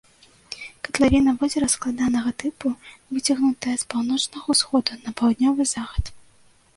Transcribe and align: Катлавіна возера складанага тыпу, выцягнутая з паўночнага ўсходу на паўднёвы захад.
Катлавіна 0.85 1.33
возера 1.41 1.67
складанага 1.73 2.31
тыпу, 2.43 2.67
выцягнутая 3.17 3.73
з 3.81 3.87
паўночнага 3.95 4.47
ўсходу 4.57 4.97
на 5.05 5.13
паўднёвы 5.21 5.63
захад. 5.75 6.05